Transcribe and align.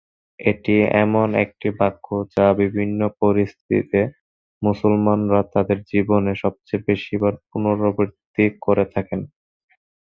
এটা 0.39 0.73
এমন 1.03 1.27
একটি 1.43 1.67
বাক্য 1.79 2.05
যা 2.35 2.45
বিভিন্ন 2.61 2.99
পরিস্থিতিতে 3.21 3.99
মুসলমানরা 4.61 5.41
তাদের 5.53 5.77
জীবনে 5.91 6.31
সবচেয়ে 6.43 6.85
বেশিবার 6.87 7.33
পুনরাবৃত্তি 7.47 8.45
করে 8.61 8.85
থাকে। 8.93 9.15